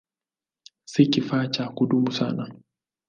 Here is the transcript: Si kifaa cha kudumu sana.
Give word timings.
Si 0.85 1.05
kifaa 1.07 1.47
cha 1.47 1.69
kudumu 1.69 2.11
sana. 2.11 2.51